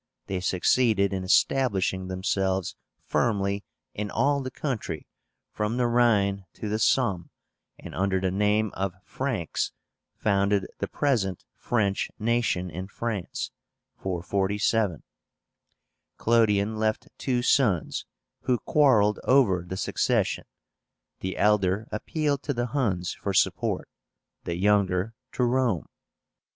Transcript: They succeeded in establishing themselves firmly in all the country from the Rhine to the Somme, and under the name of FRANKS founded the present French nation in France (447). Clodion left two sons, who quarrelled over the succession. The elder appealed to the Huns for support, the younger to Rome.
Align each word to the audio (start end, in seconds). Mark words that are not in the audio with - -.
They 0.25 0.39
succeeded 0.39 1.13
in 1.13 1.23
establishing 1.23 2.07
themselves 2.07 2.75
firmly 3.05 3.63
in 3.93 4.09
all 4.09 4.41
the 4.41 4.49
country 4.49 5.05
from 5.51 5.77
the 5.77 5.85
Rhine 5.85 6.47
to 6.53 6.67
the 6.69 6.79
Somme, 6.79 7.29
and 7.77 7.93
under 7.93 8.19
the 8.19 8.31
name 8.31 8.71
of 8.73 8.95
FRANKS 9.03 9.71
founded 10.15 10.65
the 10.79 10.87
present 10.87 11.45
French 11.55 12.09
nation 12.17 12.71
in 12.71 12.87
France 12.87 13.51
(447). 13.97 15.03
Clodion 16.17 16.77
left 16.79 17.07
two 17.19 17.43
sons, 17.43 18.07
who 18.39 18.57
quarrelled 18.57 19.19
over 19.23 19.63
the 19.67 19.77
succession. 19.77 20.45
The 21.19 21.37
elder 21.37 21.87
appealed 21.91 22.41
to 22.41 22.55
the 22.55 22.65
Huns 22.65 23.13
for 23.13 23.35
support, 23.35 23.87
the 24.45 24.55
younger 24.57 25.13
to 25.33 25.43
Rome. 25.43 25.85